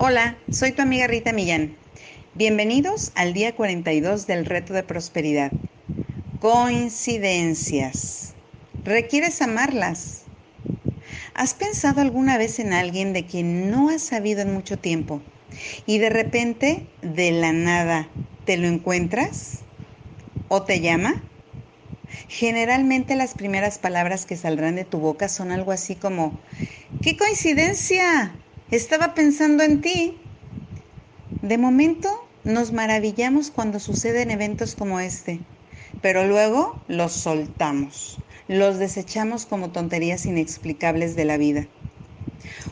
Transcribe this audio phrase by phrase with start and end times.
[0.00, 1.76] Hola, soy tu amiga Rita Millán.
[2.34, 5.50] Bienvenidos al día 42 del reto de prosperidad.
[6.38, 8.34] Coincidencias.
[8.84, 10.22] ¿Requieres amarlas?
[11.34, 15.20] ¿Has pensado alguna vez en alguien de quien no has sabido en mucho tiempo
[15.84, 18.08] y de repente, de la nada,
[18.44, 19.62] te lo encuentras?
[20.46, 21.20] ¿O te llama?
[22.28, 26.38] Generalmente las primeras palabras que saldrán de tu boca son algo así como,
[27.02, 28.32] ¡qué coincidencia!
[28.70, 30.18] Estaba pensando en ti.
[31.40, 32.10] De momento
[32.44, 35.40] nos maravillamos cuando suceden eventos como este,
[36.02, 41.66] pero luego los soltamos, los desechamos como tonterías inexplicables de la vida.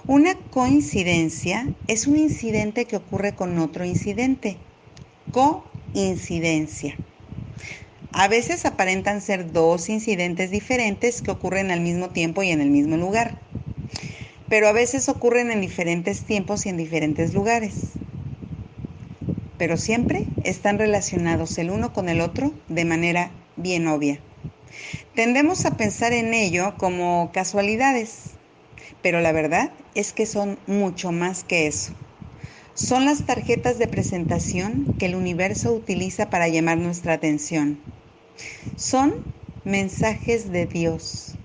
[0.06, 4.58] Una coincidencia es un incidente que ocurre con otro incidente.
[5.32, 6.94] Coincidencia.
[8.12, 12.70] A veces aparentan ser dos incidentes diferentes que ocurren al mismo tiempo y en el
[12.70, 13.38] mismo lugar
[14.48, 17.92] pero a veces ocurren en diferentes tiempos y en diferentes lugares.
[19.58, 24.18] Pero siempre están relacionados el uno con el otro de manera bien obvia.
[25.14, 28.32] Tendemos a pensar en ello como casualidades,
[29.02, 31.92] pero la verdad es que son mucho más que eso.
[32.74, 37.78] Son las tarjetas de presentación que el universo utiliza para llamar nuestra atención.
[38.76, 39.14] Son
[39.64, 41.35] mensajes de Dios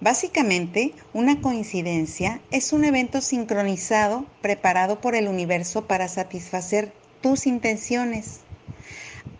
[0.00, 8.40] Básicamente, una coincidencia es un evento sincronizado preparado por el universo para satisfacer tus intenciones.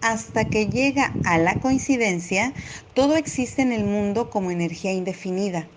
[0.01, 2.55] Hasta que llega a la coincidencia,
[2.93, 5.69] todo existe en el mundo como energía indefinida.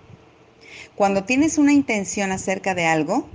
[0.96, 3.30] Cuando tienes una intención acerca de algo,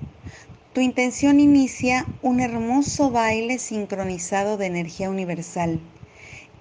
[0.72, 5.80] tu intención inicia un hermoso baile sincronizado de energía universal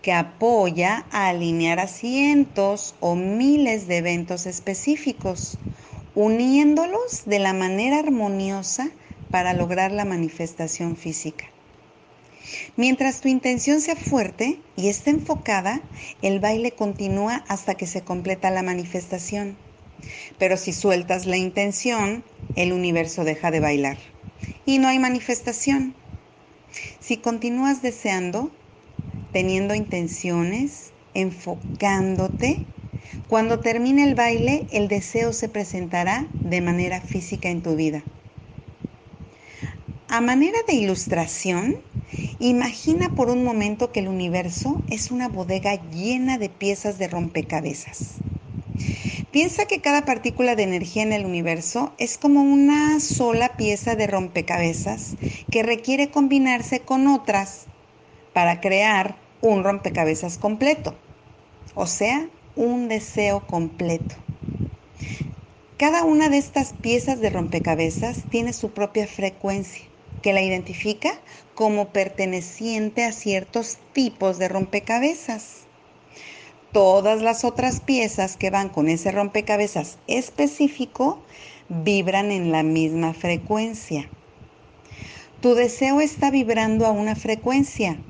[0.05, 5.57] que apoya a alinear a cientos o miles de eventos específicos,
[6.13, 8.91] uniéndolos de la manera armoniosa
[9.31, 11.45] para lograr la manifestación física.
[12.75, 15.81] Mientras tu intención sea fuerte y esté enfocada,
[16.21, 19.57] el baile continúa hasta que se completa la manifestación.
[20.37, 22.23] Pero si sueltas la intención,
[22.55, 23.97] el universo deja de bailar
[24.67, 25.95] y no hay manifestación.
[26.99, 28.51] Si continúas deseando,
[29.35, 32.59] teniendo intenciones, enfocándote.
[33.27, 38.01] Cuando termine el baile, el deseo se presentará de manera física en tu vida.
[40.07, 41.75] A manera de ilustración,
[42.39, 48.11] imagina por un momento que el universo es una bodega llena de piezas de rompecabezas.
[49.33, 54.07] Piensa que cada partícula de energía en el universo es como una sola pieza de
[54.07, 55.17] rompecabezas
[55.49, 57.65] que requiere combinarse con otras
[58.31, 60.95] para crear un rompecabezas completo,
[61.75, 64.15] o sea, un deseo completo.
[65.77, 69.85] Cada una de estas piezas de rompecabezas tiene su propia frecuencia,
[70.23, 71.21] que la identifica
[71.53, 75.67] como perteneciente a ciertos tipos de rompecabezas.
[76.71, 81.23] Todas las otras piezas que van con ese rompecabezas específico
[81.69, 84.09] vibran en la misma frecuencia.
[85.39, 88.01] Tu deseo está vibrando a una frecuencia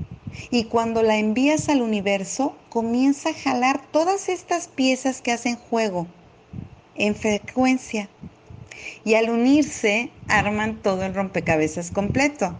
[0.49, 6.07] y cuando la envías al universo, comienza a jalar todas estas piezas que hacen juego
[6.95, 8.09] en frecuencia.
[9.03, 12.57] Y al unirse, arman todo el rompecabezas completo.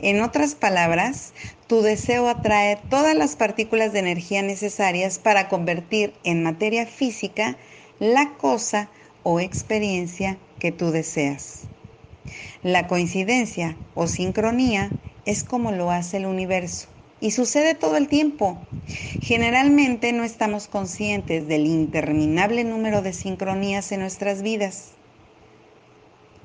[0.00, 1.34] En otras palabras,
[1.66, 7.56] tu deseo atrae todas las partículas de energía necesarias para convertir en materia física
[7.98, 8.88] la cosa
[9.22, 11.62] o experiencia que tú deseas.
[12.62, 14.90] La coincidencia o sincronía
[15.26, 16.88] es como lo hace el universo
[17.20, 18.58] y sucede todo el tiempo.
[19.20, 24.92] Generalmente no estamos conscientes del interminable número de sincronías en nuestras vidas.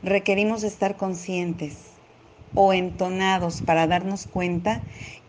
[0.01, 1.75] Requerimos estar conscientes
[2.55, 4.83] o entonados para darnos cuenta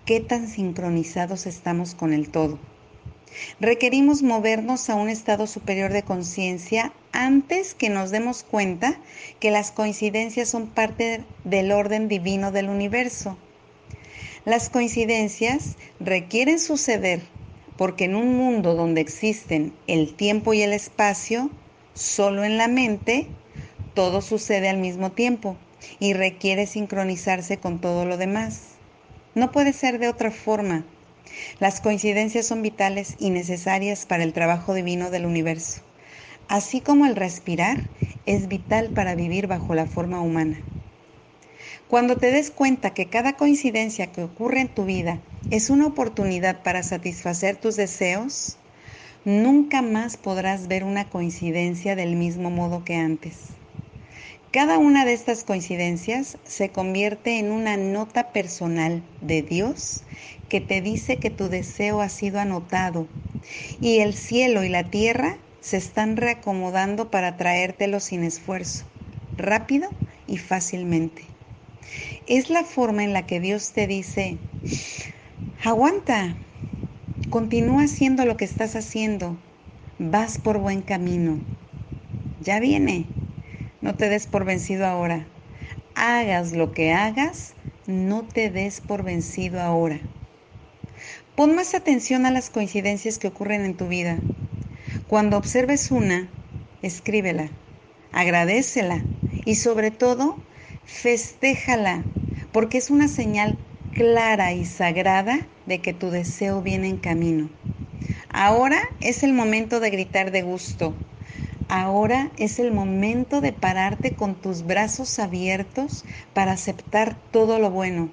[0.07, 2.59] qué tan sincronizados estamos con el todo.
[3.61, 9.01] Requerimos movernos a un estado superior de conciencia antes que nos demos cuenta
[9.41, 13.39] que las coincidencias son parte del orden divino del universo
[14.45, 17.21] las coincidencias requieren suceder
[17.77, 21.51] porque en un mundo donde existen el tiempo y el espacio,
[21.95, 23.29] solo en la mente,
[23.95, 25.57] todo sucede al mismo tiempo
[26.01, 28.63] y requiere sincronizarse con todo lo demás.
[29.35, 30.85] No puede ser de otra forma.
[31.61, 35.83] Las coincidencias son vitales y necesarias para el trabajo divino del universo,
[36.49, 37.79] así como el respirar
[38.27, 40.72] es vital para vivir bajo la forma humana.
[41.93, 46.63] Cuando te des cuenta que cada coincidencia que ocurre en tu vida es una oportunidad
[46.63, 48.57] para satisfacer tus deseos,
[49.27, 53.51] nunca más podrás ver una coincidencia del mismo modo que antes.
[54.53, 60.03] Cada una de estas coincidencias se convierte en una nota personal de Dios
[60.49, 63.07] que te dice que tu deseo ha sido anotado
[63.83, 68.87] y el cielo y la tierra se están reacomodando para traértelo sin esfuerzo,
[69.37, 69.91] rápido
[70.27, 71.32] y fácilmente.
[72.27, 74.39] Es la forma en la que Dios te dice,
[75.65, 76.37] aguanta,
[77.31, 79.37] continúa haciendo lo que estás haciendo,
[79.99, 81.41] vas por buen camino,
[82.41, 83.07] ya viene
[83.83, 85.27] no te des por vencido ahora.
[85.97, 87.55] Hagas lo que hagas,
[87.87, 89.99] no te des por vencido ahora.
[91.35, 94.21] Pon más atención a las coincidencias que ocurren en tu vida.
[95.09, 96.29] Cuando observes una,
[96.81, 97.51] escríbela,
[98.13, 99.05] agradecela
[99.45, 100.39] y sobre todo,
[100.85, 102.11] festéjala,
[102.53, 103.59] porque es una señal
[103.91, 107.51] clara y sagrada de que tu deseo viene en camino.
[108.29, 111.05] Ahora es el momento de gritar de gusto.
[111.69, 118.13] Ahora es el momento de pararte con tus brazos abiertos para aceptar todo lo bueno.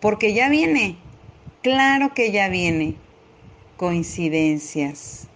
[0.00, 1.06] Porque ya viene.
[1.62, 3.02] Claro que ya viene.
[3.76, 5.30] Coincidencias.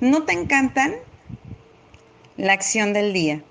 [0.00, 0.94] ¿No te encantan?
[2.34, 3.44] La acción del día.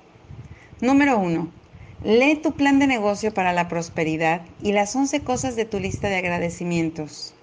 [0.82, 1.59] Número uno.
[2.02, 6.08] Lee tu plan de negocio para la prosperidad y las 11 cosas de tu lista
[6.08, 7.34] de agradecimientos.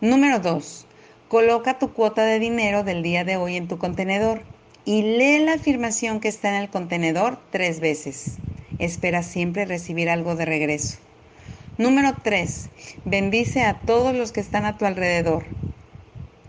[0.00, 0.86] Número 2.
[1.28, 4.42] Coloca tu cuota de dinero del día de hoy en tu contenedor
[4.84, 8.38] y lee la afirmación que está en el contenedor tres veces.
[8.80, 10.98] Espera siempre recibir algo de regreso.
[11.78, 12.70] Número 3.
[13.04, 15.44] Bendice a todos los que están a tu alrededor.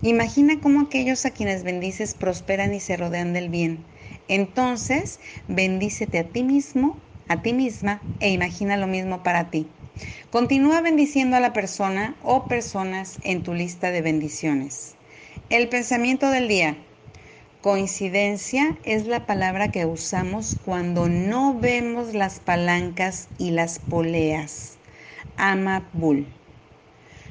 [0.02, 3.86] Imagina cómo aquellos a quienes bendices prosperan y se rodean del bien.
[4.28, 6.98] Entonces, bendícete a ti mismo,
[7.32, 9.66] a ti misma e imagina lo mismo para ti.
[10.32, 14.96] Continúa bendiciendo a la persona o personas en tu lista de bendiciones.
[15.50, 16.76] El pensamiento del día.
[17.62, 24.78] Coincidencia es la palabra que usamos cuando no vemos las palancas y las poleas.
[25.38, 26.26] Ama Bull.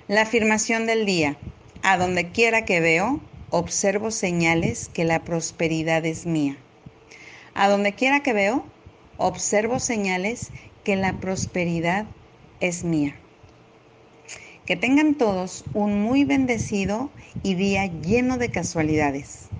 [0.08, 1.36] La afirmación del día.
[1.82, 3.20] A donde quiera que veo,
[3.50, 6.56] observo señales que la prosperidad es mía.
[7.54, 8.64] A donde quiera que veo,
[9.20, 10.50] observo señales
[10.82, 12.06] que la prosperidad
[12.58, 13.14] es mía.
[14.66, 17.10] Que tengan todos un muy bendecido
[17.42, 19.50] y día lleno de casualidades.